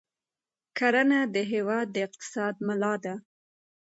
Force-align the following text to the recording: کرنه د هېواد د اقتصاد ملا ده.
کرنه 0.77 1.19
د 1.33 1.35
هېواد 1.51 1.87
د 1.91 1.97
اقتصاد 2.07 2.53
ملا 2.67 2.93
ده. 3.03 3.15